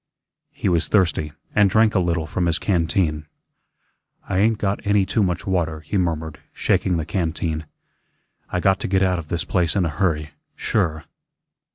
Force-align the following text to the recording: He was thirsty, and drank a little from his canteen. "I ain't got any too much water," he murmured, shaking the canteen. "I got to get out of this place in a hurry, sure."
He 0.49 0.67
was 0.67 0.87
thirsty, 0.87 1.31
and 1.53 1.69
drank 1.69 1.93
a 1.93 1.99
little 1.99 2.25
from 2.25 2.47
his 2.47 2.57
canteen. 2.57 3.27
"I 4.27 4.39
ain't 4.39 4.57
got 4.57 4.79
any 4.83 5.05
too 5.05 5.21
much 5.21 5.45
water," 5.45 5.81
he 5.81 5.95
murmured, 5.95 6.39
shaking 6.53 6.97
the 6.97 7.05
canteen. 7.05 7.67
"I 8.51 8.61
got 8.61 8.79
to 8.79 8.87
get 8.87 9.03
out 9.03 9.19
of 9.19 9.27
this 9.27 9.43
place 9.43 9.75
in 9.75 9.85
a 9.85 9.89
hurry, 9.89 10.31
sure." 10.55 11.05